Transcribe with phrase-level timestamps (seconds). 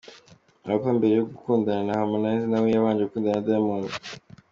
[0.65, 3.87] Wolper mbere yo gukundana na Harmonizer nawe yabanje gukundana na Diamond.